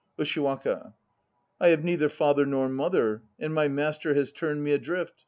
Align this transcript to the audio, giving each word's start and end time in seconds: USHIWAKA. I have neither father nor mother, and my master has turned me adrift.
USHIWAKA. 0.17 0.95
I 1.59 1.67
have 1.67 1.83
neither 1.83 2.09
father 2.09 2.43
nor 2.43 2.67
mother, 2.67 3.21
and 3.37 3.53
my 3.53 3.67
master 3.67 4.15
has 4.15 4.31
turned 4.31 4.63
me 4.63 4.71
adrift. 4.71 5.13